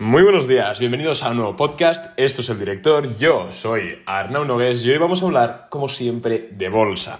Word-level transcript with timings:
Muy 0.00 0.22
buenos 0.22 0.46
días, 0.46 0.78
bienvenidos 0.78 1.24
a 1.24 1.30
un 1.30 1.38
nuevo 1.38 1.56
podcast. 1.56 2.16
Esto 2.16 2.40
es 2.42 2.48
el 2.50 2.60
director, 2.60 3.18
yo 3.18 3.50
soy 3.50 3.98
Arnau 4.06 4.44
Nogués 4.44 4.86
y 4.86 4.92
hoy 4.92 4.98
vamos 4.98 5.20
a 5.20 5.26
hablar, 5.26 5.66
como 5.70 5.88
siempre, 5.88 6.50
de 6.52 6.68
bolsa. 6.68 7.18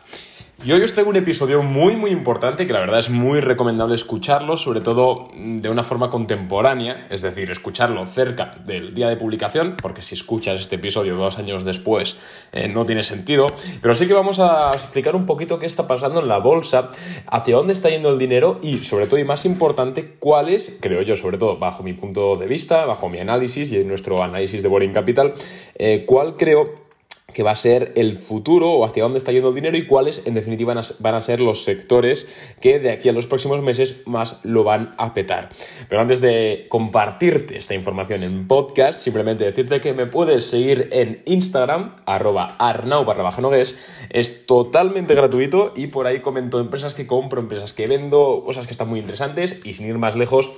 Y 0.65 0.73
hoy 0.73 0.83
os 0.83 0.93
traigo 0.93 1.11
un 1.11 1.15
episodio 1.17 1.63
muy 1.63 1.95
muy 1.95 2.11
importante 2.11 2.67
que 2.67 2.73
la 2.73 2.81
verdad 2.81 2.99
es 2.99 3.11
muy 3.11 3.41
recomendable 3.41 3.95
escucharlo, 3.95 4.57
sobre 4.57 4.81
todo 4.81 5.29
de 5.33 5.71
una 5.71 5.85
forma 5.85 6.11
contemporánea, 6.11 7.07
es 7.11 7.23
decir, 7.23 7.49
escucharlo 7.53 8.05
cerca 8.07 8.57
del 8.67 8.93
día 8.93 9.09
de 9.09 9.17
publicación, 9.17 9.77
porque 9.81 10.03
si 10.03 10.17
escuchas 10.17 10.61
este 10.61 10.75
episodio 10.75 11.15
dos 11.15 11.39
años 11.39 11.65
después 11.65 12.17
eh, 12.51 12.67
no 12.67 12.85
tiene 12.87 13.05
sentido, 13.05 13.47
pero 13.81 13.95
sí 13.95 14.09
que 14.09 14.15
vamos 14.15 14.41
a 14.41 14.73
explicar 14.73 15.15
un 15.15 15.27
poquito 15.27 15.61
qué 15.61 15.67
está 15.67 15.87
pasando 15.87 16.21
en 16.21 16.27
la 16.27 16.39
bolsa, 16.39 16.91
hacia 17.29 17.55
dónde 17.55 17.73
está 17.73 17.89
yendo 17.89 18.11
el 18.11 18.19
dinero 18.19 18.59
y 18.61 18.81
sobre 18.81 19.07
todo 19.07 19.21
y 19.21 19.25
más 19.25 19.45
importante, 19.45 20.17
cuál 20.19 20.49
es, 20.49 20.77
creo 20.81 21.03
yo, 21.03 21.15
sobre 21.15 21.39
todo 21.39 21.59
bajo 21.59 21.85
mi 21.85 21.93
punto 21.93 22.35
de 22.35 22.49
vista, 22.49 22.85
bajo 22.85 23.09
mi 23.09 23.21
análisis 23.21 23.71
y 23.71 23.77
en 23.77 23.87
nuestro 23.87 24.25
análisis 24.25 24.61
de 24.61 24.69
Boring 24.69 24.93
Capital, 24.93 25.35
eh, 25.77 26.03
cuál 26.05 26.37
creo 26.37 26.88
que 27.33 27.43
va 27.43 27.51
a 27.51 27.55
ser 27.55 27.93
el 27.95 28.17
futuro 28.17 28.71
o 28.71 28.87
hacia 28.87 29.03
dónde 29.03 29.19
está 29.19 29.33
yendo 29.33 29.51
el 29.51 29.55
dinero 29.55 29.77
y 29.77 29.85
cuáles 29.85 30.27
en 30.27 30.33
definitiva 30.33 30.75
van 30.99 31.15
a, 31.15 31.21
ser 31.21 31.41
los 31.41 31.63
sectores 31.63 32.27
que 32.59 32.79
de 32.79 32.91
aquí 32.91 33.11
a 33.11 33.13
los 33.13 33.27
próximos 33.27 33.61
meses 33.61 33.97
más 34.07 34.41
lo 34.45 34.65
van 34.65 34.95
a 34.97 35.13
petar. 35.13 35.51
Pero 35.91 36.01
antes 36.01 36.23
de 36.23 36.65
compartirte 36.71 37.59
esta 37.59 37.75
información 37.75 38.23
en 38.23 38.49
podcast, 38.49 39.01
simplemente 39.01 39.45
decirte 39.45 39.83
que 39.83 39.93
me 39.93 40.07
puedes 40.07 40.45
seguir 40.45 40.89
en 40.91 41.23
Instagram, 41.27 41.97
arroba 42.07 42.57
arnau 42.59 43.05
barra 43.05 43.25
baja 43.25 43.43
es 44.09 44.47
totalmente 44.47 45.15
gratuito 45.15 45.75
y 45.77 45.89
por 45.89 46.07
ahí 46.07 46.21
comento 46.21 46.61
empresas 46.61 46.95
que 46.95 47.07
compro, 47.07 47.43
empresas 47.43 47.75
que 47.75 47.87
vendo, 47.87 48.43
cosas 48.43 48.67
que 48.67 48.73
están 48.73 48.89
muy 48.89 49.01
interesantes 49.01 49.59
y 49.65 49.75
sin 49.75 49.87
ir 49.87 49.99
más 49.99 50.17
lejos, 50.17 50.51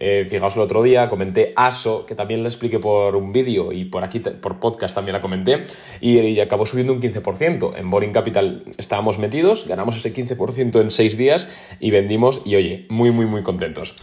eh, 0.00 0.26
fijaos 0.28 0.56
el 0.56 0.62
otro 0.62 0.82
día, 0.82 1.08
comenté 1.08 1.52
ASO, 1.56 2.06
que 2.06 2.14
también 2.14 2.42
la 2.42 2.48
expliqué 2.48 2.78
por 2.78 3.16
un 3.16 3.32
vídeo 3.32 3.72
y 3.72 3.84
por 3.84 4.04
aquí, 4.04 4.20
por 4.20 4.60
podcast 4.60 4.94
también 4.94 5.14
la 5.14 5.20
comenté, 5.20 5.64
y, 6.00 6.38
acabó 6.40 6.66
subiendo 6.66 6.92
un 6.92 7.00
15%. 7.00 7.76
En 7.76 7.90
Boring 7.90 8.12
Capital 8.12 8.64
estábamos 8.76 9.18
metidos, 9.18 9.66
ganamos 9.66 9.96
ese 9.96 10.14
15% 10.14 10.80
en 10.80 10.90
6 10.90 11.16
días 11.16 11.48
y 11.80 11.90
vendimos, 11.90 12.42
y 12.44 12.56
oye, 12.56 12.86
muy, 12.88 13.10
muy, 13.10 13.26
muy 13.26 13.42
contentos. 13.42 13.96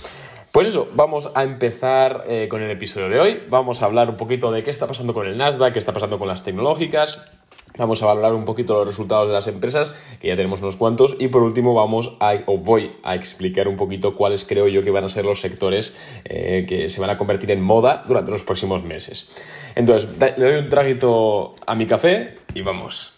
Pues 0.55 0.69
eso, 0.69 0.87
vamos 0.93 1.29
a 1.35 1.43
empezar 1.43 2.23
eh, 2.29 2.47
con 2.49 2.61
el 2.61 2.71
episodio 2.71 3.09
de 3.09 3.19
hoy. 3.19 3.43
Vamos 3.49 3.81
a 3.81 3.87
hablar 3.87 4.09
un 4.09 4.15
poquito 4.15 4.53
de 4.53 4.63
qué 4.63 4.69
está 4.69 4.87
pasando 4.87 5.13
con 5.13 5.27
el 5.27 5.37
Nasdaq, 5.37 5.73
qué 5.73 5.79
está 5.79 5.91
pasando 5.91 6.17
con 6.17 6.29
las 6.29 6.43
tecnológicas, 6.43 7.25
Vamos 7.77 8.01
a 8.01 8.05
valorar 8.05 8.33
un 8.33 8.45
poquito 8.45 8.73
los 8.73 8.87
resultados 8.87 9.27
de 9.27 9.33
las 9.33 9.47
empresas, 9.47 9.93
que 10.19 10.29
ya 10.29 10.35
tenemos 10.35 10.61
unos 10.61 10.77
cuantos, 10.77 11.15
y 11.19 11.27
por 11.27 11.43
último 11.43 11.73
vamos 11.73 12.15
a, 12.19 12.35
o 12.45 12.57
voy 12.57 12.93
a 13.03 13.15
explicar 13.15 13.67
un 13.67 13.75
poquito 13.75 14.15
cuáles 14.15 14.45
creo 14.45 14.67
yo 14.67 14.83
que 14.83 14.91
van 14.91 15.03
a 15.03 15.09
ser 15.09 15.25
los 15.25 15.41
sectores 15.41 15.95
eh, 16.23 16.65
que 16.67 16.89
se 16.89 17.01
van 17.01 17.09
a 17.09 17.17
convertir 17.17 17.51
en 17.51 17.61
moda 17.61 18.03
durante 18.07 18.31
los 18.31 18.43
próximos 18.43 18.83
meses. 18.83 19.29
Entonces, 19.75 20.09
le 20.37 20.45
doy 20.45 20.59
un 20.59 20.69
traguito 20.69 21.55
a 21.65 21.75
mi 21.75 21.85
café 21.85 22.35
y 22.53 22.61
vamos. 22.61 23.13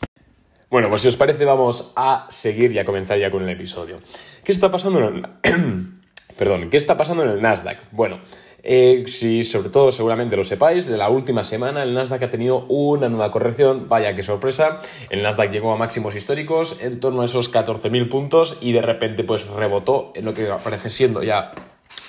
Bueno, 0.70 0.90
pues 0.90 1.02
si 1.02 1.08
os 1.08 1.16
parece 1.16 1.46
vamos 1.46 1.94
a 1.96 2.28
seguir 2.30 2.72
y 2.74 2.80
a 2.80 2.86
comenzar 2.86 3.18
ya 3.18 3.32
con 3.32 3.44
el 3.44 3.50
episodio. 3.50 4.00
¿Qué 4.44 4.52
está 4.52 4.70
pasando 4.70 5.08
en 5.08 5.16
el... 5.16 5.28
Perdón, 6.38 6.70
¿qué 6.70 6.78
está 6.78 6.98
pasando 6.98 7.24
en 7.24 7.30
el 7.30 7.42
Nasdaq? 7.42 7.80
Bueno, 7.92 8.20
eh, 8.64 9.04
si 9.08 9.44
sobre 9.44 9.70
todo 9.70 9.92
seguramente 9.92 10.36
lo 10.36 10.44
sepáis, 10.44 10.88
de 10.88 10.98
la 10.98 11.10
última 11.10 11.44
semana 11.44 11.84
el 11.84 11.94
Nasdaq 11.94 12.24
ha 12.24 12.30
tenido 12.30 12.66
una 12.68 13.10
nueva 13.10 13.32
corrección, 13.32 13.88
vaya 13.88 14.16
que 14.16 14.24
sorpresa, 14.24 14.82
el 15.10 15.24
Nasdaq 15.24 15.52
llegó 15.52 15.72
a 15.72 15.78
máximos 15.78 16.16
históricos 16.16 16.78
en 16.82 17.00
torno 17.00 17.22
a 17.22 17.26
esos 17.26 17.52
14.000 17.52 18.10
puntos 18.10 18.58
y 18.62 18.72
de 18.72 18.82
repente 18.82 19.24
pues 19.24 19.48
rebotó 19.48 20.12
en 20.16 20.26
lo 20.26 20.34
que 20.34 20.46
parece 20.64 20.90
siendo 20.90 21.24
ya 21.24 21.52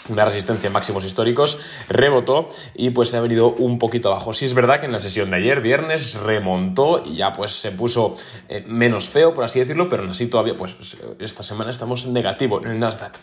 una 0.08 0.24
resistencia 0.24 0.68
en 0.68 0.72
máximos 0.72 1.04
históricos, 1.04 1.60
rebotó 1.88 2.48
y 2.74 2.90
pues 2.90 3.10
se 3.10 3.16
ha 3.16 3.20
venido 3.20 3.50
un 3.50 3.78
poquito 3.78 4.10
abajo. 4.10 4.32
Sí 4.32 4.44
es 4.44 4.54
verdad 4.54 4.80
que 4.80 4.86
en 4.86 4.92
la 4.92 4.98
sesión 4.98 5.30
de 5.30 5.36
ayer, 5.36 5.60
viernes, 5.60 6.14
remontó 6.14 7.02
y 7.04 7.16
ya 7.16 7.32
pues 7.32 7.52
se 7.52 7.72
puso 7.72 8.16
eh, 8.48 8.64
menos 8.66 9.08
feo, 9.08 9.34
por 9.34 9.44
así 9.44 9.58
decirlo, 9.58 9.88
pero 9.88 10.02
aún 10.02 10.10
así 10.10 10.26
todavía 10.28 10.56
pues 10.56 10.76
esta 11.18 11.42
semana 11.42 11.70
estamos 11.70 12.04
en 12.04 12.12
negativo 12.12 12.60
en 12.64 12.70
el 12.70 12.78
Nasdaq. 12.78 13.18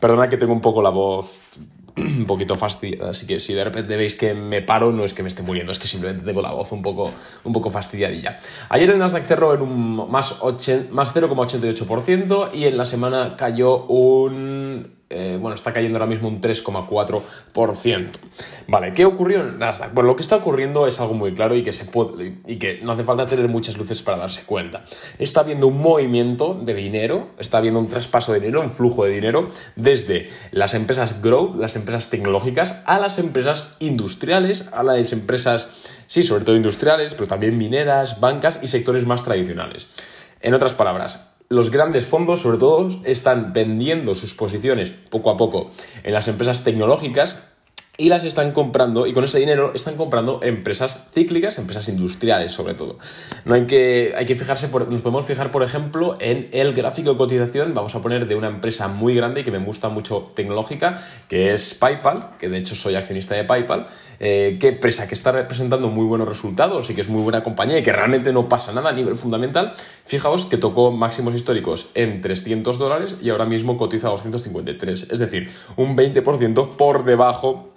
Perdona 0.00 0.28
que 0.28 0.36
tengo 0.36 0.52
un 0.52 0.60
poco 0.60 0.80
la 0.80 0.90
voz 0.90 1.58
un 1.98 2.26
poquito 2.26 2.56
fastidiada, 2.56 3.10
así 3.10 3.26
que 3.26 3.40
si 3.40 3.54
de 3.54 3.64
repente 3.64 3.96
veis 3.96 4.14
que 4.14 4.34
me 4.34 4.62
paro, 4.62 4.92
no 4.92 5.04
es 5.04 5.14
que 5.14 5.22
me 5.22 5.28
esté 5.28 5.42
muriendo, 5.42 5.72
es 5.72 5.78
que 5.78 5.88
simplemente 5.88 6.24
tengo 6.24 6.42
la 6.42 6.52
voz 6.52 6.72
un 6.72 6.82
poco, 6.82 7.12
un 7.44 7.52
poco 7.52 7.70
fastidiadilla. 7.70 8.38
Ayer 8.68 8.90
el 8.90 8.98
Nasdaq 8.98 9.24
cerró 9.24 9.54
en 9.54 9.62
un 9.62 10.10
más, 10.10 10.40
más 10.90 11.14
0,88% 11.14 12.54
y 12.54 12.64
en 12.64 12.76
la 12.76 12.84
semana 12.84 13.36
cayó 13.36 13.84
un 13.86 14.97
eh, 15.10 15.38
bueno, 15.40 15.54
está 15.54 15.72
cayendo 15.72 15.96
ahora 15.96 16.06
mismo 16.06 16.28
un 16.28 16.40
3,4%. 16.40 18.06
Vale, 18.66 18.92
¿qué 18.92 19.06
ocurrió 19.06 19.40
en 19.40 19.58
Nasdaq? 19.58 19.94
Bueno, 19.94 20.08
lo 20.08 20.16
que 20.16 20.22
está 20.22 20.36
ocurriendo 20.36 20.86
es 20.86 21.00
algo 21.00 21.14
muy 21.14 21.32
claro 21.32 21.56
y 21.56 21.62
que, 21.62 21.72
se 21.72 21.86
puede, 21.86 22.34
y 22.46 22.56
que 22.56 22.80
no 22.82 22.92
hace 22.92 23.04
falta 23.04 23.26
tener 23.26 23.48
muchas 23.48 23.78
luces 23.78 24.02
para 24.02 24.18
darse 24.18 24.42
cuenta. 24.42 24.84
Está 25.18 25.40
habiendo 25.40 25.66
un 25.66 25.80
movimiento 25.80 26.52
de 26.52 26.74
dinero, 26.74 27.28
está 27.38 27.56
habiendo 27.56 27.80
un 27.80 27.88
traspaso 27.88 28.34
de 28.34 28.40
dinero, 28.40 28.60
un 28.60 28.70
flujo 28.70 29.04
de 29.04 29.12
dinero 29.12 29.48
desde 29.76 30.28
las 30.50 30.74
empresas 30.74 31.22
growth, 31.22 31.56
las 31.56 31.74
empresas 31.74 32.10
tecnológicas, 32.10 32.82
a 32.84 32.98
las 32.98 33.18
empresas 33.18 33.70
industriales, 33.78 34.68
a 34.72 34.82
las 34.82 35.12
empresas, 35.12 36.02
sí, 36.06 36.22
sobre 36.22 36.44
todo 36.44 36.54
industriales, 36.54 37.14
pero 37.14 37.26
también 37.26 37.56
mineras, 37.56 38.20
bancas 38.20 38.58
y 38.60 38.68
sectores 38.68 39.06
más 39.06 39.24
tradicionales. 39.24 39.88
En 40.40 40.52
otras 40.52 40.74
palabras, 40.74 41.37
los 41.50 41.70
grandes 41.70 42.06
fondos, 42.06 42.42
sobre 42.42 42.58
todo, 42.58 42.88
están 43.04 43.52
vendiendo 43.52 44.14
sus 44.14 44.34
posiciones 44.34 44.90
poco 44.90 45.30
a 45.30 45.36
poco 45.36 45.70
en 46.02 46.12
las 46.12 46.28
empresas 46.28 46.62
tecnológicas 46.62 47.42
y 48.00 48.10
las 48.10 48.22
están 48.22 48.52
comprando 48.52 49.08
y 49.08 49.12
con 49.12 49.24
ese 49.24 49.40
dinero 49.40 49.72
están 49.74 49.96
comprando 49.96 50.38
empresas 50.44 51.08
cíclicas, 51.12 51.58
empresas 51.58 51.88
industriales 51.88 52.52
sobre 52.52 52.74
todo. 52.74 52.96
No 53.44 53.54
hay 53.54 53.66
que, 53.66 54.14
hay 54.16 54.24
que 54.24 54.36
fijarse, 54.36 54.68
nos 54.68 55.02
podemos 55.02 55.26
fijar 55.26 55.50
por 55.50 55.64
ejemplo 55.64 56.16
en 56.20 56.48
el 56.52 56.74
gráfico 56.74 57.10
de 57.10 57.16
cotización, 57.16 57.74
vamos 57.74 57.96
a 57.96 58.00
poner 58.00 58.28
de 58.28 58.36
una 58.36 58.46
empresa 58.46 58.86
muy 58.86 59.16
grande 59.16 59.40
y 59.40 59.44
que 59.44 59.50
me 59.50 59.58
gusta 59.58 59.88
mucho 59.88 60.30
tecnológica, 60.36 61.02
que 61.28 61.52
es 61.52 61.74
PayPal, 61.74 62.36
que 62.38 62.48
de 62.48 62.58
hecho 62.58 62.76
soy 62.76 62.94
accionista 62.94 63.34
de 63.34 63.42
PayPal, 63.42 63.88
eh, 64.20 64.58
que 64.60 64.78
que 64.78 65.14
está 65.14 65.32
representando 65.32 65.88
muy 65.88 66.06
buenos 66.06 66.28
resultados 66.28 66.88
y 66.90 66.94
que 66.94 67.00
es 67.00 67.08
muy 67.08 67.22
buena 67.22 67.42
compañía 67.42 67.78
y 67.78 67.82
que 67.82 67.92
realmente 67.92 68.32
no 68.32 68.48
pasa 68.48 68.72
nada 68.72 68.90
a 68.90 68.92
nivel 68.92 69.16
fundamental, 69.16 69.72
fijaos 70.04 70.46
que 70.46 70.56
tocó 70.56 70.92
máximos 70.92 71.34
históricos 71.34 71.88
en 71.94 72.20
300 72.20 72.78
dólares 72.78 73.16
y 73.20 73.30
ahora 73.30 73.44
mismo 73.44 73.76
cotiza 73.76 74.06
a 74.06 74.10
253, 74.10 75.08
es 75.10 75.18
decir, 75.18 75.50
un 75.76 75.96
20% 75.96 76.76
por 76.76 77.04
debajo 77.04 77.72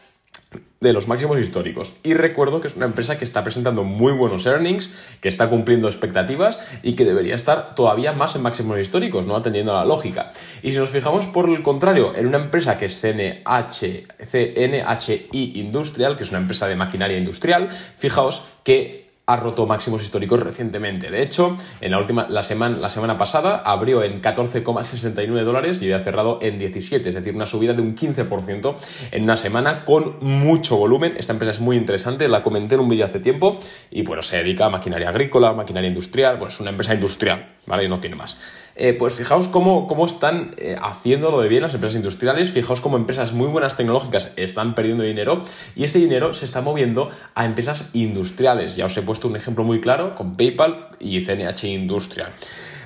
de 0.82 0.94
los 0.94 1.08
máximos 1.08 1.40
históricos. 1.40 1.94
Y 2.02 2.16
recuerdo 2.16 2.60
que 2.60 2.68
es 2.68 2.76
una 2.76 2.88
empresa 2.88 3.20
que 3.20 3.24
está 3.24 3.44
presentando 3.44 3.84
muy 3.84 4.14
buenos 4.14 4.48
earnings, 4.48 4.92
que 5.22 5.28
está 5.28 5.48
cumpliendo 5.48 5.88
expectativas 5.88 6.60
y 6.82 6.94
que 6.94 7.06
debería 7.06 7.36
estar 7.36 7.76
todavía 7.76 8.14
más 8.14 8.36
en 8.36 8.42
máximos 8.42 8.80
históricos, 8.80 9.28
no 9.28 9.36
atendiendo 9.36 9.74
a 9.74 9.82
la 9.82 9.86
lógica. 9.86 10.32
Y 10.64 10.72
si 10.72 10.78
nos 10.78 10.90
fijamos 10.90 11.28
por 11.28 11.48
el 11.50 11.62
contrario, 11.62 12.14
en 12.16 12.26
una 12.26 12.38
empresa 12.38 12.78
que 12.78 12.86
es 12.86 13.00
CNH, 13.00 14.08
CNHI 14.26 15.52
Industrial, 15.60 16.18
que 16.18 16.24
es 16.24 16.32
una 16.32 16.40
empresa 16.40 16.68
de 16.68 16.76
maquinaria 16.76 17.18
industrial, 17.18 17.70
fijaos 17.70 18.44
que 18.64 19.01
ha 19.32 19.38
roto 19.38 19.66
máximos 19.66 20.02
históricos 20.02 20.40
recientemente. 20.40 21.10
De 21.10 21.22
hecho, 21.22 21.56
en 21.80 21.92
la 21.92 22.00
última, 22.00 22.28
la 22.30 22.44
semana, 22.44 22.78
la 22.78 22.90
semana 22.90 23.18
pasada 23.18 23.58
abrió 23.58 24.04
en 24.04 24.22
14,69 24.22 25.44
dólares 25.44 25.82
y 25.82 25.86
había 25.86 26.00
cerrado 26.00 26.40
en 26.42 26.60
17, 26.60 27.08
es 27.08 27.16
decir, 27.16 27.36
una 27.36 27.46
subida 27.46 27.74
de 27.74 27.82
un 27.82 27.96
15% 27.96 28.76
en 29.12 29.24
una 29.24 29.36
semana 29.36 29.86
con 29.86 30.18
mucho 30.22 30.78
volumen. 30.78 31.16
Esta 31.18 31.34
empresa 31.34 31.52
es 31.52 31.60
muy 31.60 31.78
interesante, 31.78 32.28
la 32.28 32.42
comenté 32.42 32.76
en 32.76 32.82
un 32.82 32.90
vídeo 32.90 33.06
hace 33.06 33.20
tiempo 33.20 33.60
y 33.90 34.04
bueno, 34.04 34.22
se 34.22 34.38
dedica 34.38 34.66
a 34.66 34.70
maquinaria 34.70 35.10
agrícola, 35.10 35.54
maquinaria 35.54 35.88
industrial, 35.88 36.38
pues 36.38 36.56
es 36.56 36.60
una 36.60 36.72
empresa 36.72 36.94
industrial, 36.94 37.56
¿vale? 37.66 37.86
Y 37.86 37.90
no 37.90 38.00
tiene 38.00 38.16
más. 38.16 38.38
Eh, 38.76 38.94
pues 38.94 39.14
fijaos 39.14 39.48
cómo, 39.48 39.86
cómo 39.86 40.06
están 40.06 40.56
eh, 40.58 40.78
haciendo 40.82 41.30
lo 41.30 41.42
de 41.42 41.50
bien 41.50 41.62
las 41.62 41.74
empresas 41.74 41.98
industriales, 41.98 42.52
fijaos 42.52 42.82
cómo 42.82 42.98
empresas 42.98 43.34
muy 43.34 43.48
buenas 43.48 43.76
tecnológicas 43.76 44.34
están 44.38 44.76
perdiendo 44.76 45.04
dinero 45.04 45.44
y 45.76 45.84
este 45.84 46.00
dinero 46.00 46.34
se 46.34 46.46
está 46.46 46.62
moviendo 46.62 47.10
a 47.36 47.46
empresas 47.46 47.90
industriales. 47.94 48.76
Ya 48.78 48.86
os 48.86 48.98
he 48.98 49.02
puesto 49.02 49.28
un 49.28 49.36
ejemplo 49.36 49.64
muy 49.64 49.82
claro 49.82 50.16
con 50.16 50.36
PayPal 50.36 50.90
y 51.00 51.22
CNH 51.22 51.68
Industrial. 51.68 52.32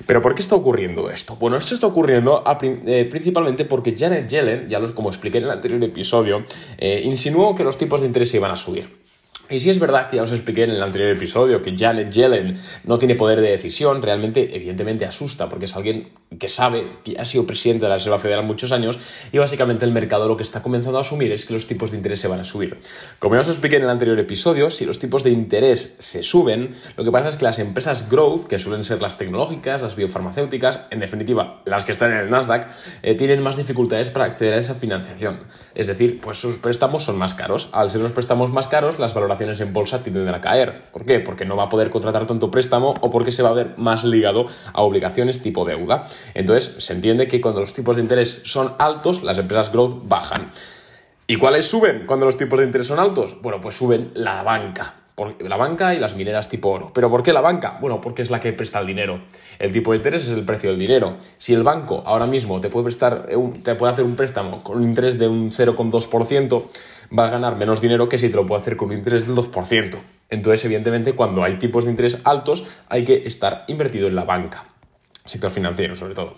Pero 0.06 0.20
¿por 0.20 0.34
qué 0.34 0.42
está 0.42 0.54
ocurriendo 0.54 1.08
esto? 1.08 1.36
Bueno, 1.36 1.56
esto 1.56 1.74
está 1.74 1.86
ocurriendo 1.86 2.44
eh, 2.62 3.06
principalmente 3.10 3.64
porque 3.64 3.94
Janet 3.96 4.28
Yellen, 4.28 4.68
ya 4.68 4.78
los 4.78 4.92
como 4.92 5.08
expliqué 5.08 5.38
en 5.38 5.44
el 5.44 5.50
anterior 5.50 5.82
episodio, 5.82 6.44
insinuó 6.78 7.54
que 7.54 7.64
los 7.64 7.78
tipos 7.78 8.00
de 8.00 8.06
interés 8.06 8.32
iban 8.34 8.50
a 8.50 8.56
subir. 8.56 9.05
Y 9.48 9.60
si 9.60 9.70
es 9.70 9.78
verdad 9.78 10.08
que 10.08 10.16
ya 10.16 10.24
os 10.24 10.32
expliqué 10.32 10.64
en 10.64 10.70
el 10.70 10.82
anterior 10.82 11.10
episodio 11.10 11.62
que 11.62 11.76
Janet 11.76 12.10
Yellen 12.10 12.58
no 12.82 12.98
tiene 12.98 13.14
poder 13.14 13.40
de 13.40 13.50
decisión, 13.50 14.02
realmente, 14.02 14.56
evidentemente 14.56 15.04
asusta, 15.04 15.48
porque 15.48 15.66
es 15.66 15.76
alguien 15.76 16.08
que 16.36 16.48
sabe, 16.48 16.98
que 17.04 17.16
ha 17.16 17.24
sido 17.24 17.46
presidente 17.46 17.84
de 17.84 17.90
la 17.90 17.96
Reserva 17.96 18.18
Federal 18.18 18.44
muchos 18.44 18.72
años, 18.72 18.98
y 19.30 19.38
básicamente 19.38 19.84
el 19.84 19.92
mercado 19.92 20.26
lo 20.26 20.36
que 20.36 20.42
está 20.42 20.62
comenzando 20.62 20.98
a 20.98 21.02
asumir 21.02 21.30
es 21.30 21.44
que 21.44 21.54
los 21.54 21.68
tipos 21.68 21.92
de 21.92 21.96
interés 21.96 22.20
se 22.20 22.26
van 22.26 22.40
a 22.40 22.44
subir. 22.44 22.76
Como 23.20 23.36
ya 23.36 23.42
os 23.42 23.48
expliqué 23.48 23.76
en 23.76 23.84
el 23.84 23.90
anterior 23.90 24.18
episodio, 24.18 24.68
si 24.68 24.84
los 24.84 24.98
tipos 24.98 25.22
de 25.22 25.30
interés 25.30 25.94
se 26.00 26.24
suben, 26.24 26.74
lo 26.96 27.04
que 27.04 27.12
pasa 27.12 27.28
es 27.28 27.36
que 27.36 27.44
las 27.44 27.60
empresas 27.60 28.10
growth, 28.10 28.48
que 28.48 28.58
suelen 28.58 28.82
ser 28.82 29.00
las 29.00 29.16
tecnológicas, 29.16 29.80
las 29.80 29.94
biofarmacéuticas, 29.94 30.80
en 30.90 30.98
definitiva, 30.98 31.62
las 31.66 31.84
que 31.84 31.92
están 31.92 32.10
en 32.10 32.18
el 32.18 32.30
Nasdaq, 32.30 32.68
eh, 33.04 33.14
tienen 33.14 33.42
más 33.42 33.56
dificultades 33.56 34.10
para 34.10 34.24
acceder 34.24 34.54
a 34.54 34.58
esa 34.58 34.74
financiación. 34.74 35.44
Es 35.76 35.86
decir, 35.86 36.20
pues 36.20 36.36
sus 36.38 36.58
préstamos 36.58 37.04
son 37.04 37.16
más 37.16 37.34
caros. 37.34 37.68
Al 37.70 37.90
ser 37.90 38.00
los 38.00 38.10
préstamos 38.10 38.50
más 38.50 38.66
caros, 38.66 38.98
las 38.98 39.14
valoraciones 39.14 39.35
en 39.40 39.72
bolsa 39.72 40.02
tienden 40.02 40.28
a 40.28 40.40
caer. 40.40 40.82
¿Por 40.92 41.04
qué? 41.04 41.20
Porque 41.20 41.44
no 41.44 41.56
va 41.56 41.64
a 41.64 41.68
poder 41.68 41.90
contratar 41.90 42.26
tanto 42.26 42.50
préstamo 42.50 42.94
o 43.00 43.10
porque 43.10 43.30
se 43.30 43.42
va 43.42 43.50
a 43.50 43.54
ver 43.54 43.74
más 43.76 44.04
ligado 44.04 44.46
a 44.72 44.82
obligaciones 44.82 45.42
tipo 45.42 45.64
deuda. 45.64 46.06
Entonces, 46.34 46.84
se 46.84 46.92
entiende 46.92 47.28
que 47.28 47.40
cuando 47.40 47.60
los 47.60 47.72
tipos 47.74 47.96
de 47.96 48.02
interés 48.02 48.42
son 48.44 48.74
altos, 48.78 49.22
las 49.22 49.38
empresas 49.38 49.72
growth 49.72 50.08
bajan. 50.08 50.50
¿Y 51.26 51.36
cuáles 51.36 51.68
suben 51.68 52.04
cuando 52.06 52.26
los 52.26 52.36
tipos 52.36 52.58
de 52.58 52.66
interés 52.66 52.86
son 52.86 52.98
altos? 52.98 53.40
Bueno, 53.42 53.60
pues 53.60 53.76
suben 53.76 54.12
la 54.14 54.42
banca. 54.42 54.94
La 55.40 55.56
banca 55.56 55.94
y 55.94 55.98
las 55.98 56.14
mineras 56.14 56.48
tipo 56.50 56.68
oro. 56.68 56.90
¿Pero 56.92 57.08
por 57.10 57.22
qué 57.22 57.32
la 57.32 57.40
banca? 57.40 57.78
Bueno, 57.80 58.02
porque 58.02 58.20
es 58.20 58.30
la 58.30 58.38
que 58.38 58.52
presta 58.52 58.80
el 58.80 58.86
dinero. 58.86 59.22
El 59.58 59.72
tipo 59.72 59.92
de 59.92 59.96
interés 59.96 60.26
es 60.26 60.32
el 60.32 60.44
precio 60.44 60.68
del 60.68 60.78
dinero. 60.78 61.16
Si 61.38 61.54
el 61.54 61.62
banco 61.62 62.02
ahora 62.04 62.26
mismo 62.26 62.60
te 62.60 62.68
puede 62.68 62.84
prestar, 62.84 63.26
te 63.62 63.74
puede 63.76 63.92
hacer 63.92 64.04
un 64.04 64.14
préstamo 64.14 64.62
con 64.62 64.76
un 64.76 64.84
interés 64.84 65.18
de 65.18 65.26
un 65.26 65.50
0,2%, 65.50 66.64
va 67.16 67.26
a 67.26 67.30
ganar 67.30 67.56
menos 67.56 67.80
dinero 67.80 68.08
que 68.08 68.18
si 68.18 68.28
te 68.28 68.36
lo 68.36 68.46
puede 68.46 68.62
hacer 68.62 68.76
con 68.76 68.88
un 68.88 68.94
interés 68.98 69.26
del 69.26 69.36
2%. 69.36 69.96
Entonces, 70.28 70.64
evidentemente, 70.64 71.14
cuando 71.14 71.44
hay 71.44 71.58
tipos 71.58 71.84
de 71.84 71.90
interés 71.90 72.18
altos, 72.24 72.64
hay 72.88 73.04
que 73.04 73.26
estar 73.26 73.64
invertido 73.68 74.08
en 74.08 74.16
la 74.16 74.24
banca, 74.24 74.66
sector 75.24 75.50
financiero 75.50 75.94
sobre 75.96 76.14
todo. 76.14 76.36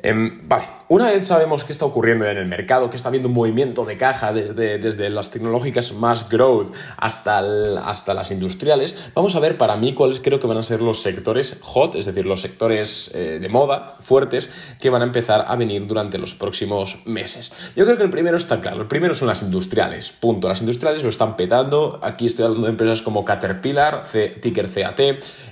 Em, 0.00 0.46
vale, 0.46 0.64
una 0.88 1.10
vez 1.10 1.26
sabemos 1.26 1.64
qué 1.64 1.72
está 1.72 1.84
ocurriendo 1.84 2.24
en 2.24 2.38
el 2.38 2.46
mercado, 2.46 2.88
que 2.88 2.96
está 2.96 3.08
habiendo 3.08 3.28
un 3.28 3.34
movimiento 3.34 3.84
de 3.84 3.96
caja 3.96 4.32
desde, 4.32 4.78
desde 4.78 5.10
las 5.10 5.30
tecnológicas 5.30 5.92
más 5.92 6.28
growth 6.28 6.72
hasta, 6.96 7.38
hasta 7.84 8.14
las 8.14 8.30
industriales, 8.30 9.10
vamos 9.12 9.34
a 9.34 9.40
ver 9.40 9.56
para 9.56 9.76
mí 9.76 9.94
cuáles 9.94 10.20
creo 10.20 10.38
que 10.38 10.46
van 10.46 10.56
a 10.56 10.62
ser 10.62 10.80
los 10.82 11.02
sectores 11.02 11.58
hot, 11.62 11.96
es 11.96 12.06
decir, 12.06 12.26
los 12.26 12.40
sectores 12.40 13.10
eh, 13.12 13.38
de 13.40 13.48
moda 13.48 13.96
fuertes 14.00 14.50
que 14.80 14.88
van 14.88 15.02
a 15.02 15.04
empezar 15.04 15.44
a 15.48 15.56
venir 15.56 15.86
durante 15.86 16.16
los 16.16 16.34
próximos 16.34 17.00
meses. 17.04 17.52
Yo 17.74 17.84
creo 17.84 17.96
que 17.96 18.04
el 18.04 18.10
primero 18.10 18.36
está 18.36 18.60
claro, 18.60 18.82
el 18.82 18.86
primero 18.86 19.14
son 19.14 19.28
las 19.28 19.42
industriales, 19.42 20.10
punto. 20.12 20.48
Las 20.48 20.60
industriales 20.60 21.02
lo 21.02 21.08
están 21.08 21.36
petando, 21.36 21.98
aquí 22.02 22.26
estoy 22.26 22.44
hablando 22.44 22.66
de 22.66 22.70
empresas 22.70 23.02
como 23.02 23.24
Caterpillar, 23.24 24.04
ticker 24.40 24.70
CAT, 24.70 25.00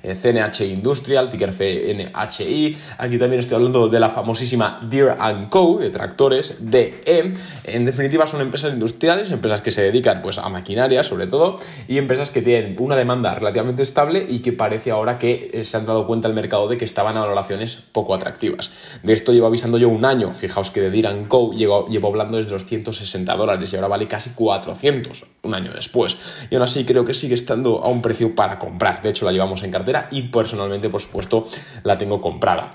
CNH 0.03 0.61
eh, 0.61 0.67
Industrial, 0.69 1.29
ticker 1.29 1.53
CNHI, 1.53 2.79
aquí 2.99 3.19
también 3.19 3.41
estoy 3.41 3.57
hablando 3.57 3.89
de 3.89 4.01
la 4.01 4.09
famosa 4.09 4.36
famosísima 4.37 4.81
Deere 4.83 5.15
Co. 5.49 5.79
de 5.79 5.89
tractores, 5.89 6.57
DE. 6.61 7.33
En 7.65 7.85
definitiva, 7.87 8.27
son 8.27 8.43
empresas 8.43 8.75
industriales, 8.75 9.31
empresas 9.31 9.63
que 9.63 9.71
se 9.71 9.81
dedican 9.81 10.21
pues, 10.21 10.37
a 10.37 10.49
maquinaria 10.51 11.03
sobre 11.03 11.27
todo, 11.27 11.59
y 11.89 11.97
empresas 11.97 12.31
que 12.31 12.43
tienen 12.43 12.77
una 12.79 12.97
demanda 12.97 13.35
relativamente 13.35 13.83
estable 13.83 14.27
y 14.29 14.41
que 14.41 14.53
parece 14.53 14.91
ahora 14.91 15.19
que 15.19 15.51
eh, 15.55 15.65
se 15.65 15.77
han 15.79 15.87
dado 15.87 16.07
cuenta 16.07 16.29
el 16.29 16.35
mercado 16.35 16.69
de 16.69 16.77
que 16.77 16.85
estaban 16.85 17.17
a 17.17 17.21
valoraciones 17.21 17.79
poco 17.93 18.15
atractivas. 18.15 18.71
De 19.03 19.15
esto 19.15 19.33
llevo 19.33 19.47
avisando 19.47 19.79
yo 19.79 19.89
un 19.89 20.05
año. 20.05 20.35
Fijaos 20.35 20.71
que 20.71 20.83
de 20.83 20.91
Deere 20.91 21.27
Co. 21.29 21.53
llevo, 21.53 21.89
llevo 21.89 22.09
hablando 22.09 22.37
desde 22.37 22.53
los 22.53 22.67
160 22.67 23.35
dólares 23.35 23.73
y 23.73 23.77
ahora 23.77 23.89
vale 23.89 24.07
casi 24.07 24.31
400 24.31 25.25
un 25.45 25.55
año 25.55 25.73
después. 25.73 26.19
Y 26.51 26.57
aún 26.57 26.65
así 26.65 26.85
creo 26.85 27.07
que 27.07 27.15
sigue 27.15 27.35
estando 27.35 27.83
a 27.83 27.89
un 27.89 28.03
precio 28.03 28.35
para 28.35 28.59
comprar. 28.59 29.01
De 29.01 29.11
hecho, 29.11 29.25
la 29.25 29.33
llevamos 29.33 29.63
en 29.63 29.71
cartera 29.71 30.09
y 30.11 30.23
personalmente, 30.29 30.91
por 30.91 31.01
supuesto, 31.01 31.47
la 31.85 31.97
tengo 31.97 32.21
comprada. 32.21 32.75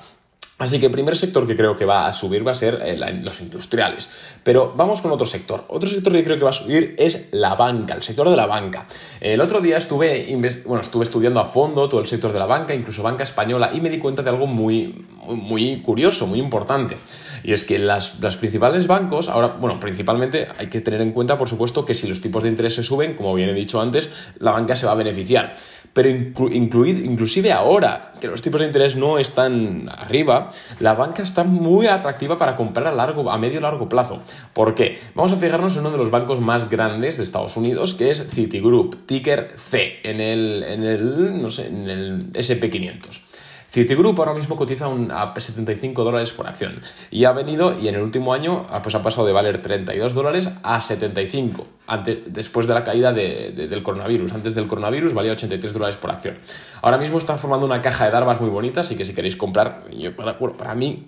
Así 0.62 0.80
que 0.80 0.86
el 0.86 0.92
primer 0.92 1.18
sector 1.18 1.48
que 1.48 1.56
creo 1.56 1.76
que 1.76 1.86
va 1.86 2.06
a 2.06 2.14
subir 2.14 2.46
va 2.46 2.52
a 2.52 2.54
ser 2.54 2.80
eh, 2.84 2.96
los 3.24 3.42
industriales. 3.42 4.08
Pero 4.44 4.74
vamos 4.78 5.02
con 5.02 5.12
otro 5.12 5.26
sector. 5.26 5.66
Otro 5.70 5.90
sector 5.90 6.14
que 6.14 6.24
creo 6.24 6.38
que 6.38 6.44
va 6.44 6.52
a 6.52 6.54
subir 6.54 6.94
es 7.00 7.30
la 7.32 7.56
banca, 7.56 7.96
el 7.96 8.04
sector 8.04 8.30
de 8.30 8.36
la 8.36 8.46
banca. 8.46 8.86
El 9.20 9.42
otro 9.42 9.60
día 9.60 9.78
estuve, 9.78 10.28
bueno, 10.64 10.82
estuve 10.82 11.04
estudiando 11.04 11.40
a 11.40 11.46
fondo 11.46 11.90
todo 11.90 12.00
el 12.00 12.06
sector 12.06 12.32
de 12.32 12.38
la 12.38 12.46
banca, 12.46 12.76
incluso 12.76 13.02
banca 13.02 13.24
española, 13.24 13.72
y 13.74 13.82
me 13.82 13.90
di 13.90 13.98
cuenta 13.98 14.22
de 14.22 14.30
algo 14.30 14.46
muy, 14.46 15.04
muy, 15.26 15.82
curioso, 15.82 16.28
muy 16.28 16.38
importante. 16.38 16.96
Y 17.44 17.54
es 17.54 17.64
que 17.64 17.80
las, 17.80 18.20
los 18.20 18.38
principales 18.38 18.86
bancos, 18.86 19.30
ahora, 19.30 19.48
bueno, 19.60 19.80
principalmente 19.80 20.48
hay 20.60 20.68
que 20.68 20.82
tener 20.82 21.02
en 21.02 21.12
cuenta, 21.12 21.40
por 21.40 21.50
supuesto, 21.50 21.86
que 21.86 21.96
si 21.96 22.08
los 22.08 22.22
tipos 22.22 22.44
de 22.44 22.50
interés 22.50 22.76
se 22.76 22.84
suben, 22.84 23.16
como 23.16 23.34
bien 23.34 23.50
he 23.50 23.54
dicho 23.56 23.82
antes, 23.82 24.12
la 24.38 24.52
banca 24.52 24.76
se 24.76 24.86
va 24.86 24.92
a 24.92 24.96
beneficiar. 24.96 25.56
Pero 25.94 26.10
inclusive 26.10 27.52
ahora 27.52 28.14
que 28.22 28.28
los 28.28 28.42
tipos 28.42 28.62
de 28.62 28.68
interés 28.68 28.96
no 28.96 29.20
están 29.20 29.90
arriba, 29.90 30.52
la 30.80 30.94
banca 30.94 31.24
está 31.24 31.44
muy 31.44 31.88
atractiva 31.88 32.38
para 32.38 32.56
comprar 32.56 32.88
a, 32.88 32.92
largo, 32.92 33.30
a 33.30 33.38
medio 33.38 33.60
largo 33.60 33.90
plazo. 33.90 34.22
¿Por 34.54 34.76
qué? 34.76 35.00
Vamos 35.16 35.34
a 35.34 35.38
fijarnos 35.38 35.74
en 35.74 35.82
uno 35.82 35.92
de 35.92 35.98
los 35.98 36.12
bancos 36.12 36.40
más 36.40 36.70
grandes 36.70 37.18
de 37.18 37.24
Estados 37.24 37.58
Unidos, 37.58 37.94
que 37.94 38.12
es 38.12 38.30
Citigroup, 38.30 39.06
ticker 39.06 39.54
C, 39.58 40.00
en 40.04 40.22
el, 40.22 40.64
en 40.64 40.84
el, 40.84 41.42
no 41.42 41.50
sé, 41.50 41.68
en 41.68 41.90
el 41.90 42.34
SP500. 42.34 43.31
Citigroup 43.72 44.20
ahora 44.20 44.34
mismo 44.34 44.58
cotiza 44.58 44.90
un, 44.90 45.12
a 45.14 45.34
75 45.34 46.04
dólares 46.04 46.34
por 46.34 46.46
acción 46.46 46.82
y 47.10 47.24
ha 47.24 47.32
venido 47.32 47.80
y 47.80 47.88
en 47.88 47.96
el 47.96 48.02
último 48.02 48.34
año 48.34 48.64
ah, 48.68 48.82
pues 48.82 48.96
ha 48.96 49.02
pasado 49.02 49.26
de 49.26 49.32
valer 49.32 49.62
32 49.62 50.14
dólares 50.14 50.50
a 50.62 50.82
75 50.82 51.66
antes, 51.88 52.18
después 52.26 52.68
de 52.68 52.74
la 52.74 52.84
caída 52.84 53.14
del 53.14 53.82
coronavirus. 53.82 54.34
Antes 54.34 54.56
del 54.56 54.68
coronavirus 54.68 55.14
valía 55.14 55.32
83 55.32 55.74
dólares 55.74 55.96
por 55.96 56.12
acción. 56.12 56.38
Ahora 56.82 56.98
mismo 56.98 57.18
está 57.18 57.38
formando 57.38 57.66
una 57.66 57.82
caja 57.82 58.04
de 58.06 58.12
darbas 58.12 58.42
muy 58.42 58.50
bonita, 58.50 58.82
así 58.82 58.98
que 58.98 59.06
si 59.06 59.14
queréis 59.14 59.38
comprar, 59.38 59.86
para, 60.18 60.38
para 60.38 60.76
mí 60.76 61.08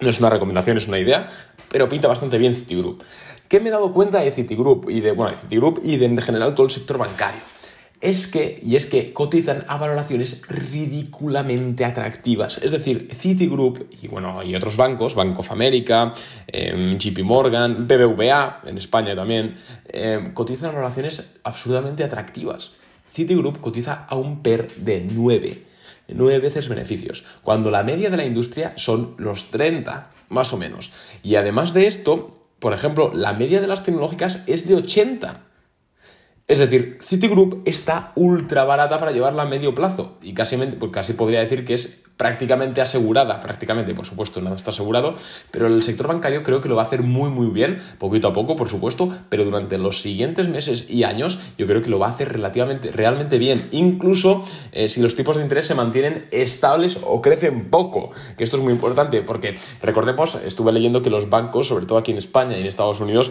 no 0.00 0.08
es 0.08 0.18
una 0.20 0.30
recomendación, 0.30 0.78
es 0.78 0.88
una 0.88 0.98
idea, 0.98 1.28
pero 1.68 1.86
pinta 1.90 2.08
bastante 2.08 2.38
bien 2.38 2.56
Citigroup. 2.56 3.02
¿Qué 3.46 3.60
me 3.60 3.68
he 3.68 3.72
dado 3.72 3.92
cuenta 3.92 4.20
de 4.20 4.30
Citigroup 4.30 4.88
y 4.88 5.00
de, 5.00 5.12
bueno, 5.12 5.32
de 5.32 5.36
Citigroup 5.36 5.80
y 5.82 5.98
de 5.98 6.06
en 6.06 6.16
general 6.16 6.54
todo 6.54 6.64
el 6.64 6.72
sector 6.72 6.96
bancario? 6.96 7.40
Es 8.00 8.26
que, 8.26 8.60
y 8.64 8.76
es 8.76 8.86
que 8.86 9.12
cotizan 9.12 9.64
a 9.68 9.76
valoraciones 9.76 10.42
ridículamente 10.48 11.84
atractivas. 11.84 12.58
Es 12.58 12.72
decir, 12.72 13.08
Citigroup 13.14 13.88
y 14.02 14.08
bueno, 14.08 14.42
y 14.42 14.54
otros 14.54 14.76
bancos, 14.76 15.14
Bank 15.14 15.38
of 15.38 15.52
America, 15.52 16.14
em, 16.46 16.98
JP 16.98 17.22
Morgan, 17.22 17.86
BBVA, 17.86 18.62
en 18.64 18.78
España 18.78 19.14
también, 19.14 19.56
em, 19.88 20.32
cotizan 20.32 20.70
a 20.70 20.72
valoraciones 20.72 21.34
absolutamente 21.44 22.02
atractivas. 22.02 22.72
Citigroup 23.12 23.60
cotiza 23.60 24.06
a 24.08 24.14
un 24.16 24.42
PER 24.42 24.68
de 24.76 25.06
9, 25.12 25.62
9 26.08 26.38
veces 26.38 26.68
beneficios, 26.68 27.24
cuando 27.42 27.70
la 27.70 27.82
media 27.82 28.08
de 28.08 28.16
la 28.16 28.24
industria 28.24 28.72
son 28.76 29.14
los 29.18 29.50
30, 29.50 30.10
más 30.28 30.52
o 30.52 30.56
menos. 30.56 30.90
Y 31.22 31.34
además 31.34 31.74
de 31.74 31.86
esto, 31.86 32.46
por 32.60 32.72
ejemplo, 32.72 33.12
la 33.12 33.34
media 33.34 33.60
de 33.60 33.66
las 33.66 33.84
tecnológicas 33.84 34.42
es 34.46 34.66
de 34.66 34.76
80. 34.76 35.49
Es 36.50 36.58
decir, 36.58 36.98
Citigroup 37.00 37.62
está 37.64 38.10
ultra 38.16 38.64
barata 38.64 38.98
para 38.98 39.12
llevarla 39.12 39.44
a 39.44 39.46
medio 39.46 39.72
plazo. 39.72 40.18
Y 40.20 40.34
casi, 40.34 40.56
pues 40.56 40.90
casi 40.90 41.12
podría 41.12 41.38
decir 41.38 41.64
que 41.64 41.74
es 41.74 42.02
prácticamente 42.16 42.80
asegurada, 42.80 43.40
prácticamente, 43.40 43.94
por 43.94 44.04
supuesto, 44.04 44.42
nada 44.42 44.56
está 44.56 44.72
asegurado, 44.72 45.14
pero 45.52 45.68
el 45.68 45.80
sector 45.80 46.08
bancario 46.08 46.42
creo 46.42 46.60
que 46.60 46.68
lo 46.68 46.74
va 46.74 46.82
a 46.82 46.84
hacer 46.86 47.02
muy 47.02 47.30
muy 47.30 47.46
bien, 47.46 47.78
poquito 47.98 48.28
a 48.28 48.32
poco, 48.34 48.56
por 48.56 48.68
supuesto, 48.68 49.10
pero 49.28 49.44
durante 49.44 49.78
los 49.78 50.02
siguientes 50.02 50.48
meses 50.48 50.84
y 50.90 51.04
años 51.04 51.38
yo 51.56 51.66
creo 51.66 51.80
que 51.80 51.88
lo 51.88 51.98
va 51.98 52.08
a 52.08 52.10
hacer 52.10 52.30
relativamente, 52.30 52.90
realmente 52.90 53.38
bien, 53.38 53.68
incluso 53.70 54.44
eh, 54.72 54.88
si 54.88 55.00
los 55.00 55.14
tipos 55.14 55.36
de 55.36 55.44
interés 55.44 55.66
se 55.66 55.74
mantienen 55.74 56.26
estables 56.30 56.98
o 57.02 57.22
crecen 57.22 57.70
poco, 57.70 58.10
que 58.36 58.44
esto 58.44 58.58
es 58.58 58.62
muy 58.62 58.74
importante, 58.74 59.22
porque 59.22 59.54
recordemos, 59.80 60.34
estuve 60.44 60.72
leyendo 60.72 61.00
que 61.00 61.08
los 61.08 61.30
bancos, 61.30 61.68
sobre 61.68 61.86
todo 61.86 61.96
aquí 61.96 62.10
en 62.10 62.18
España 62.18 62.58
y 62.58 62.60
en 62.60 62.66
Estados 62.66 63.00
Unidos, 63.00 63.30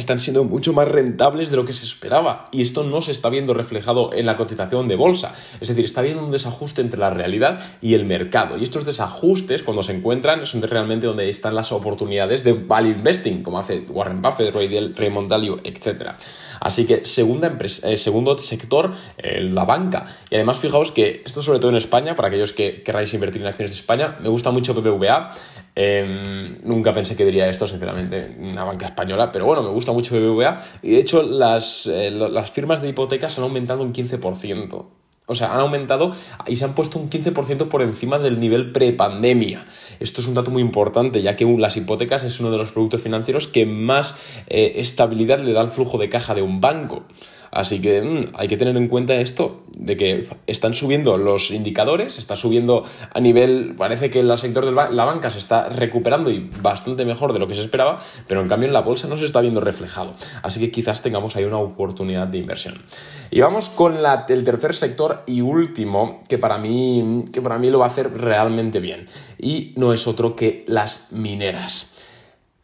están 0.00 0.20
siendo 0.20 0.44
mucho 0.44 0.72
más 0.72 0.88
rentables 0.88 1.50
de 1.50 1.56
lo 1.56 1.64
que 1.64 1.72
se 1.72 1.84
esperaba 1.84 2.48
y 2.52 2.62
esto 2.62 2.84
no 2.84 3.00
se 3.02 3.12
está 3.12 3.28
viendo 3.28 3.54
reflejado 3.54 4.12
en 4.12 4.26
la 4.26 4.36
cotización 4.36 4.88
de 4.88 4.96
bolsa. 4.96 5.34
Es 5.60 5.68
decir, 5.68 5.84
está 5.84 6.00
habiendo 6.00 6.24
un 6.24 6.30
desajuste 6.30 6.80
entre 6.80 7.00
la 7.00 7.10
realidad 7.10 7.60
y 7.80 7.94
el 7.94 8.04
mercado 8.04 8.58
y 8.58 8.62
estos 8.62 8.84
desajustes 8.84 9.62
cuando 9.62 9.82
se 9.82 9.92
encuentran 9.92 10.46
son 10.46 10.62
realmente 10.62 11.06
donde 11.06 11.28
están 11.28 11.54
las 11.54 11.72
oportunidades 11.72 12.44
de 12.44 12.52
value 12.52 12.90
investing 12.90 13.42
como 13.42 13.58
hace 13.58 13.80
Warren 13.88 14.22
Buffett, 14.22 14.54
Raymond 14.96 15.30
Dalio, 15.30 15.58
etc. 15.64 16.12
Así 16.60 16.86
que 16.86 17.04
segunda 17.04 17.46
empresa, 17.46 17.90
eh, 17.90 17.96
segundo 17.96 18.36
sector, 18.38 18.92
eh, 19.16 19.42
la 19.42 19.64
banca. 19.64 20.06
Y 20.30 20.36
además 20.36 20.58
fijaos 20.58 20.92
que 20.92 21.22
esto 21.24 21.42
sobre 21.42 21.58
todo 21.58 21.70
en 21.70 21.76
España, 21.76 22.16
para 22.16 22.28
aquellos 22.28 22.52
que 22.52 22.82
queráis 22.82 23.12
invertir 23.14 23.42
en 23.42 23.48
acciones 23.48 23.72
de 23.72 23.76
España, 23.76 24.16
me 24.20 24.28
gusta 24.28 24.50
mucho 24.50 24.74
BBVA. 24.74 25.30
Em, 25.74 26.58
nunca 26.64 26.92
pensé 26.92 27.14
que 27.14 27.24
diría 27.24 27.46
esto, 27.46 27.66
sinceramente, 27.66 28.34
una 28.38 28.64
banca 28.64 28.86
española, 28.86 29.30
pero 29.30 29.46
bueno, 29.46 29.62
me 29.62 29.70
gusta 29.70 29.87
mucho 29.92 30.14
BBVA 30.14 30.60
y 30.82 30.90
de 30.90 30.98
hecho 30.98 31.22
las, 31.22 31.86
eh, 31.86 32.10
las 32.10 32.50
firmas 32.50 32.82
de 32.82 32.88
hipotecas 32.88 33.38
han 33.38 33.44
aumentado 33.44 33.82
un 33.82 33.92
15%. 33.92 34.86
O 35.30 35.34
sea, 35.34 35.52
han 35.52 35.60
aumentado 35.60 36.12
y 36.46 36.56
se 36.56 36.64
han 36.64 36.74
puesto 36.74 36.98
un 36.98 37.10
15% 37.10 37.68
por 37.68 37.82
encima 37.82 38.18
del 38.18 38.40
nivel 38.40 38.72
prepandemia. 38.72 39.66
Esto 40.00 40.22
es 40.22 40.26
un 40.26 40.32
dato 40.32 40.50
muy 40.50 40.62
importante, 40.62 41.20
ya 41.20 41.36
que 41.36 41.44
las 41.44 41.76
hipotecas 41.76 42.24
es 42.24 42.40
uno 42.40 42.50
de 42.50 42.56
los 42.56 42.72
productos 42.72 43.02
financieros 43.02 43.46
que 43.46 43.66
más 43.66 44.16
eh, 44.46 44.72
estabilidad 44.76 45.40
le 45.40 45.52
da 45.52 45.60
al 45.60 45.68
flujo 45.68 45.98
de 45.98 46.08
caja 46.08 46.34
de 46.34 46.40
un 46.40 46.62
banco. 46.62 47.04
Así 47.50 47.80
que 47.80 48.02
mm, 48.02 48.32
hay 48.34 48.48
que 48.48 48.56
tener 48.56 48.76
en 48.76 48.88
cuenta 48.88 49.14
esto, 49.14 49.62
de 49.74 49.96
que 49.96 50.28
están 50.46 50.74
subiendo 50.74 51.16
los 51.16 51.50
indicadores, 51.50 52.18
está 52.18 52.36
subiendo 52.36 52.84
a 53.12 53.20
nivel, 53.20 53.74
parece 53.76 54.10
que 54.10 54.20
el 54.20 54.36
sector 54.38 54.64
de 54.64 54.72
la 54.72 55.04
banca 55.04 55.30
se 55.30 55.38
está 55.38 55.68
recuperando 55.68 56.30
y 56.30 56.50
bastante 56.60 57.04
mejor 57.04 57.32
de 57.32 57.38
lo 57.38 57.48
que 57.48 57.54
se 57.54 57.60
esperaba, 57.60 57.98
pero 58.26 58.40
en 58.40 58.48
cambio 58.48 58.66
en 58.66 58.72
la 58.72 58.80
bolsa 58.80 59.08
no 59.08 59.16
se 59.16 59.24
está 59.24 59.40
viendo 59.40 59.60
reflejado. 59.60 60.14
Así 60.42 60.60
que 60.60 60.70
quizás 60.70 61.02
tengamos 61.02 61.36
ahí 61.36 61.44
una 61.44 61.58
oportunidad 61.58 62.26
de 62.26 62.38
inversión. 62.38 62.82
Y 63.30 63.40
vamos 63.40 63.68
con 63.68 63.96
el 63.96 64.44
tercer 64.44 64.74
sector 64.74 65.22
y 65.26 65.40
último, 65.40 66.22
que 66.28 66.38
para, 66.38 66.58
mí, 66.58 67.24
que 67.32 67.42
para 67.42 67.58
mí 67.58 67.70
lo 67.70 67.78
va 67.78 67.86
a 67.86 67.88
hacer 67.88 68.12
realmente 68.12 68.80
bien. 68.80 69.06
Y 69.38 69.72
no 69.76 69.92
es 69.92 70.06
otro 70.06 70.34
que 70.34 70.64
las 70.66 71.12
mineras. 71.12 71.90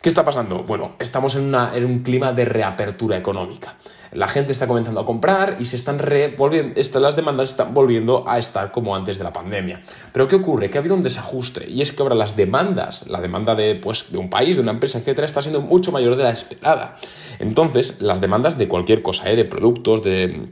¿Qué 0.00 0.08
está 0.10 0.24
pasando? 0.24 0.64
Bueno, 0.64 0.96
estamos 0.98 1.34
en, 1.34 1.44
una, 1.44 1.74
en 1.74 1.86
un 1.86 2.02
clima 2.02 2.32
de 2.32 2.44
reapertura 2.44 3.16
económica. 3.16 3.76
La 4.14 4.28
gente 4.28 4.52
está 4.52 4.66
comenzando 4.66 5.00
a 5.00 5.04
comprar 5.04 5.56
y 5.58 5.64
se 5.64 5.76
están 5.76 5.98
revolviendo, 5.98 7.00
las 7.00 7.16
demandas 7.16 7.50
están 7.50 7.74
volviendo 7.74 8.24
a 8.28 8.38
estar 8.38 8.70
como 8.70 8.94
antes 8.94 9.18
de 9.18 9.24
la 9.24 9.32
pandemia. 9.32 9.80
Pero 10.12 10.28
¿qué 10.28 10.36
ocurre? 10.36 10.70
Que 10.70 10.78
ha 10.78 10.80
habido 10.80 10.94
un 10.94 11.02
desajuste 11.02 11.68
y 11.68 11.82
es 11.82 11.92
que 11.92 12.02
ahora 12.02 12.14
las 12.14 12.36
demandas, 12.36 13.06
la 13.08 13.20
demanda 13.20 13.54
de, 13.54 13.74
pues, 13.74 14.12
de 14.12 14.18
un 14.18 14.30
país, 14.30 14.56
de 14.56 14.62
una 14.62 14.70
empresa, 14.70 14.98
etcétera, 14.98 15.26
está 15.26 15.42
siendo 15.42 15.60
mucho 15.60 15.90
mayor 15.92 16.16
de 16.16 16.22
la 16.22 16.30
esperada. 16.30 16.96
Entonces, 17.40 18.00
las 18.00 18.20
demandas 18.20 18.56
de 18.56 18.68
cualquier 18.68 19.02
cosa, 19.02 19.30
¿eh? 19.30 19.36
de 19.36 19.44
productos, 19.44 20.02
de 20.02 20.48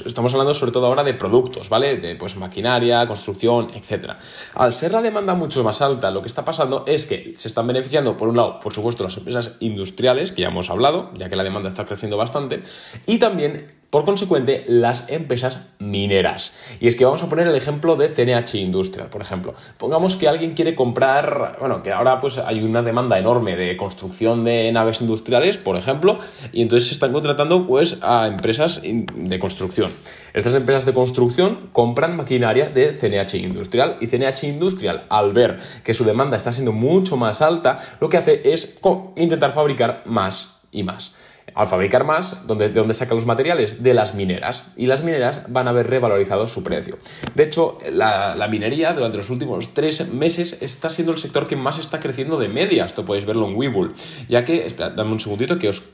Estamos 0.00 0.32
hablando 0.32 0.54
sobre 0.54 0.72
todo 0.72 0.86
ahora 0.86 1.04
de 1.04 1.14
productos, 1.14 1.68
¿vale? 1.68 1.96
De 1.96 2.16
pues 2.16 2.36
maquinaria, 2.36 3.06
construcción, 3.06 3.70
etc. 3.74 4.12
Al 4.54 4.72
ser 4.72 4.92
la 4.92 5.02
demanda 5.02 5.34
mucho 5.34 5.62
más 5.62 5.80
alta, 5.82 6.10
lo 6.10 6.22
que 6.22 6.28
está 6.28 6.44
pasando 6.44 6.84
es 6.86 7.06
que 7.06 7.34
se 7.36 7.48
están 7.48 7.66
beneficiando, 7.66 8.16
por 8.16 8.28
un 8.28 8.36
lado, 8.36 8.60
por 8.60 8.72
supuesto, 8.72 9.04
las 9.04 9.16
empresas 9.16 9.56
industriales, 9.60 10.32
que 10.32 10.42
ya 10.42 10.48
hemos 10.48 10.70
hablado, 10.70 11.10
ya 11.14 11.28
que 11.28 11.36
la 11.36 11.44
demanda 11.44 11.68
está 11.68 11.84
creciendo 11.84 12.16
bastante, 12.16 12.62
y 13.06 13.18
también 13.18 13.83
por 13.94 14.04
consecuente, 14.04 14.64
las 14.66 15.04
empresas 15.06 15.60
mineras. 15.78 16.52
Y 16.80 16.88
es 16.88 16.96
que 16.96 17.04
vamos 17.04 17.22
a 17.22 17.28
poner 17.28 17.46
el 17.46 17.54
ejemplo 17.54 17.94
de 17.94 18.08
CNH 18.08 18.56
Industrial, 18.56 19.08
por 19.08 19.22
ejemplo. 19.22 19.54
Pongamos 19.78 20.16
que 20.16 20.26
alguien 20.26 20.54
quiere 20.54 20.74
comprar, 20.74 21.58
bueno, 21.60 21.80
que 21.80 21.92
ahora 21.92 22.18
pues 22.18 22.38
hay 22.38 22.60
una 22.64 22.82
demanda 22.82 23.20
enorme 23.20 23.56
de 23.56 23.76
construcción 23.76 24.42
de 24.42 24.72
naves 24.72 25.00
industriales, 25.00 25.58
por 25.58 25.76
ejemplo, 25.76 26.18
y 26.52 26.62
entonces 26.62 26.88
se 26.88 26.94
están 26.94 27.12
contratando 27.12 27.68
pues 27.68 27.98
a 28.02 28.26
empresas 28.26 28.82
de 28.82 29.38
construcción. 29.38 29.92
Estas 30.32 30.54
empresas 30.54 30.86
de 30.86 30.92
construcción 30.92 31.68
compran 31.70 32.16
maquinaria 32.16 32.66
de 32.66 32.94
CNH 32.94 33.36
Industrial 33.36 33.98
y 34.00 34.08
CNH 34.08 34.48
Industrial, 34.48 35.04
al 35.08 35.32
ver 35.32 35.60
que 35.84 35.94
su 35.94 36.02
demanda 36.02 36.36
está 36.36 36.50
siendo 36.50 36.72
mucho 36.72 37.16
más 37.16 37.40
alta, 37.40 37.78
lo 38.00 38.08
que 38.08 38.16
hace 38.16 38.42
es 38.44 38.76
intentar 39.14 39.52
fabricar 39.52 40.02
más 40.04 40.56
y 40.72 40.82
más 40.82 41.14
al 41.54 41.68
fabricar 41.68 42.04
más, 42.04 42.46
¿de 42.46 42.68
dónde 42.70 42.94
sacan 42.94 43.16
los 43.16 43.26
materiales? 43.26 43.82
De 43.82 43.94
las 43.94 44.14
mineras. 44.14 44.72
Y 44.76 44.86
las 44.86 45.04
mineras 45.04 45.42
van 45.48 45.68
a 45.68 45.70
haber 45.70 45.88
revalorizado 45.88 46.48
su 46.48 46.64
precio. 46.64 46.98
De 47.34 47.44
hecho, 47.44 47.78
la, 47.92 48.34
minería 48.50 48.92
durante 48.92 49.16
los 49.18 49.30
últimos 49.30 49.72
tres 49.72 50.12
meses 50.12 50.58
está 50.60 50.90
siendo 50.90 51.12
el 51.12 51.18
sector 51.18 51.46
que 51.46 51.56
más 51.56 51.78
está 51.78 52.00
creciendo 52.00 52.38
de 52.38 52.48
media. 52.48 52.84
Esto 52.84 53.04
podéis 53.04 53.24
verlo 53.24 53.48
en 53.48 53.56
Webull. 53.56 53.92
Ya 54.28 54.44
que, 54.44 54.66
espera, 54.66 54.90
dame 54.90 55.12
un 55.12 55.20
segundito 55.20 55.58
que 55.58 55.68
os, 55.68 55.84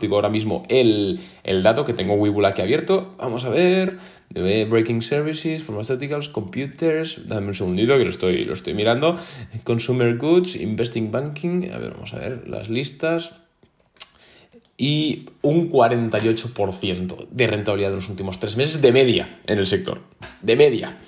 digo 0.00 0.16
ahora 0.16 0.28
mismo 0.28 0.64
el, 0.68 1.20
dato 1.62 1.84
que 1.84 1.92
tengo 1.92 2.14
Webull 2.14 2.44
aquí 2.44 2.62
abierto. 2.62 3.14
Vamos 3.18 3.44
a 3.44 3.48
ver. 3.48 3.98
Breaking 4.28 5.02
Services, 5.02 5.62
Pharmaceuticals, 5.62 6.28
Computers. 6.30 7.28
Dame 7.28 7.48
un 7.48 7.54
segundito 7.54 7.96
que 7.96 8.02
lo 8.02 8.10
estoy, 8.10 8.44
lo 8.44 8.54
estoy 8.54 8.74
mirando. 8.74 9.18
Consumer 9.62 10.16
Goods, 10.16 10.56
Investing 10.56 11.12
Banking. 11.12 11.70
A 11.72 11.78
ver, 11.78 11.92
vamos 11.92 12.12
a 12.12 12.18
ver 12.18 12.48
las 12.48 12.68
listas 12.68 13.45
y 14.78 15.30
un 15.42 15.70
48% 15.70 17.28
de 17.30 17.46
rentabilidad 17.46 17.90
en 17.90 17.96
los 17.96 18.08
últimos 18.08 18.38
tres 18.38 18.56
meses 18.56 18.82
de 18.82 18.92
media 18.92 19.40
en 19.46 19.58
el 19.58 19.66
sector. 19.66 20.00
De 20.42 20.56
media. 20.56 20.98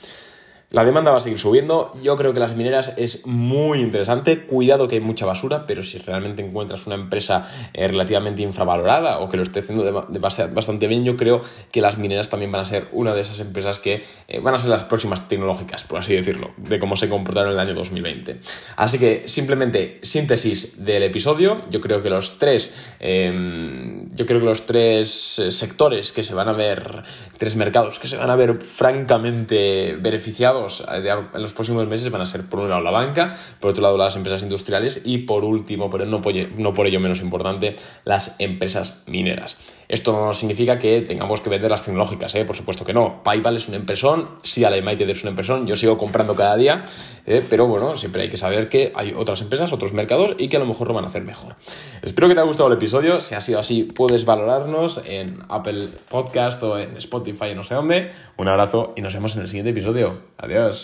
La 0.71 0.85
demanda 0.85 1.11
va 1.11 1.17
a 1.17 1.21
seguir 1.21 1.39
subiendo. 1.39 1.93
Yo 2.03 2.15
creo 2.17 2.35
que 2.35 2.41
las 2.41 2.55
mineras 2.55 2.93
es 2.99 3.25
muy 3.27 3.81
interesante. 3.81 4.45
Cuidado 4.45 4.87
que 4.87 4.97
hay 4.97 5.01
mucha 5.01 5.25
basura, 5.25 5.65
pero 5.67 5.83
si 5.83 5.97
realmente 5.97 6.45
encuentras 6.45 6.87
una 6.87 6.95
empresa 6.95 7.49
eh, 7.73 7.89
relativamente 7.89 8.43
infravalorada 8.43 9.21
o 9.21 9.31
que 9.31 9.39
lo 9.39 9.45
esté 9.45 9.61
haciendo 9.61 10.07
bastante 10.11 10.87
bien, 10.87 11.07
yo 11.07 11.17
creo 11.17 11.41
que 11.73 11.81
las 11.81 11.97
mineras 11.97 12.29
también 12.29 12.53
van 12.53 12.61
a 12.61 12.65
ser 12.67 12.89
una 12.93 13.15
de 13.15 13.23
esas 13.23 13.41
empresas 13.41 13.79
que 13.79 14.05
eh, 14.29 14.41
van 14.41 14.57
a 14.57 14.59
ser 14.59 14.69
las 14.69 14.85
próximas 14.85 15.27
tecnológicas, 15.27 15.85
por 15.85 16.01
así 16.01 16.13
decirlo, 16.13 16.51
de 16.59 16.79
cómo 16.79 16.97
se 16.97 17.09
comportaron 17.09 17.53
en 17.53 17.59
el 17.59 17.67
año 17.67 17.75
2020. 17.75 18.39
Así 18.77 18.99
que 18.99 19.23
simplemente 19.25 20.01
síntesis 20.03 20.85
del 20.85 21.03
episodio. 21.03 21.63
Yo 21.71 21.81
creo 21.81 22.03
que 22.03 22.11
los 22.11 22.39
tres, 22.39 22.77
em, 23.01 24.15
yo 24.15 24.27
creo 24.27 24.39
que 24.39 24.47
los 24.47 24.67
tres 24.67 25.39
eh, 25.39 25.51
sectores 25.51 26.13
que 26.13 26.23
se 26.23 26.35
van 26.35 26.49
a 26.49 26.53
ver, 26.53 27.05
tres 27.39 27.57
mercados 27.57 27.99
que 27.99 28.07
se 28.07 28.19
van 28.19 28.29
a 28.29 28.37
ver 28.37 28.61
francamente 28.61 29.97
beneficiados 29.99 30.58
eh, 30.67 31.09
en 31.35 31.43
los 31.43 31.53
próximos 31.53 31.87
meses 31.87 32.11
van 32.11 32.21
a 32.21 32.27
ser, 32.27 32.49
por 32.49 32.61
un 32.61 32.69
lado, 32.69 32.83
la 32.83 32.91
banca, 32.91 33.37
por 33.61 33.71
otro 33.71 33.83
lado, 33.83 33.97
las 33.97 34.17
empresas 34.17 34.43
industriales 34.43 35.03
y, 35.05 35.19
por 35.19 35.45
último, 35.45 35.91
pero 35.91 36.07
no 36.07 36.23
por, 36.23 36.87
ello 36.87 37.00
menos 37.00 37.21
importante, 37.21 37.77
las 38.05 38.37
empresas 38.38 39.03
mineras. 39.07 39.59
Esto 39.88 40.12
no 40.12 40.33
significa 40.35 40.79
que 40.79 41.00
tengamos 41.00 41.41
que 41.41 41.49
vender 41.49 41.71
las 41.71 41.83
tecnológicas, 41.83 42.35
¿eh? 42.35 42.45
por 42.45 42.55
supuesto 42.55 42.85
que 42.85 42.93
no. 42.93 43.23
PayPal 43.23 43.57
es 43.57 43.69
una 43.69 43.79
impresión, 43.79 44.29
sí, 44.43 44.65
Alemaited 44.65 45.09
es 45.09 45.23
una 45.23 45.31
impresión, 45.31 45.67
yo 45.67 45.77
sigo 45.77 45.97
comprando 45.97 46.35
cada 46.35 46.57
día, 46.57 46.85
¿eh? 47.25 47.43
pero 47.49 47.67
bueno, 47.67 47.97
siempre 47.97 48.23
hay 48.23 48.29
que 48.29 48.37
saber 48.37 48.69
que 48.69 48.93
hay 48.95 49.15
otras 49.17 49.41
empresas, 49.41 49.73
otros 49.73 49.95
mercados 49.95 50.35
y 50.38 50.49
que 50.49 50.57
a 50.57 50.61
lo 50.61 50.67
mejor 50.67 50.88
lo 50.88 50.95
van 50.95 51.05
a 51.05 51.09
hacer 51.09 51.23
mejor. 51.23 51.57
Espero 52.03 52.29
que 52.29 52.35
te 52.35 52.41
haya 52.41 52.47
gustado 52.47 52.69
el 52.69 52.75
episodio, 52.75 53.21
si 53.23 53.35
ha 53.35 53.41
sido 53.41 53.59
así, 53.59 53.85
puedes 53.85 54.27
valorarnos 54.27 55.00
en 55.07 55.43
Apple 55.49 55.88
Podcast 56.11 56.62
o 56.62 56.79
en 56.79 56.97
Spotify, 56.99 57.55
no 57.55 57.65
sé 57.65 57.75
dónde. 57.75 58.11
Un 58.37 58.49
abrazo 58.49 58.93
y 58.97 59.00
nos 59.00 59.15
vemos 59.15 59.35
en 59.37 59.43
el 59.43 59.49
siguiente 59.49 59.71
episodio. 59.71 60.21
Adiós. 60.49 60.78